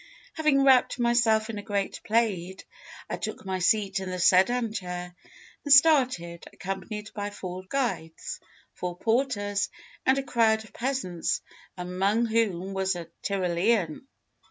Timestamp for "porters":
8.97-9.69